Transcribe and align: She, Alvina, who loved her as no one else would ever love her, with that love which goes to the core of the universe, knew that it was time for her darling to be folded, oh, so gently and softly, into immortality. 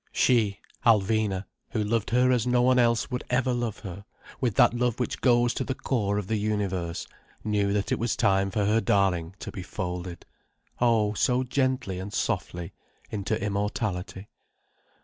She, 0.11 0.57
Alvina, 0.83 1.45
who 1.73 1.83
loved 1.83 2.09
her 2.09 2.31
as 2.31 2.47
no 2.47 2.63
one 2.63 2.79
else 2.79 3.11
would 3.11 3.23
ever 3.29 3.53
love 3.53 3.81
her, 3.81 4.03
with 4.39 4.55
that 4.55 4.73
love 4.73 4.99
which 4.99 5.21
goes 5.21 5.53
to 5.53 5.63
the 5.63 5.75
core 5.75 6.17
of 6.17 6.25
the 6.25 6.37
universe, 6.37 7.05
knew 7.43 7.71
that 7.73 7.91
it 7.91 7.99
was 7.99 8.15
time 8.15 8.49
for 8.49 8.65
her 8.65 8.81
darling 8.81 9.35
to 9.37 9.51
be 9.51 9.61
folded, 9.61 10.25
oh, 10.79 11.13
so 11.13 11.43
gently 11.43 11.99
and 11.99 12.13
softly, 12.13 12.73
into 13.11 13.39
immortality. 13.39 14.27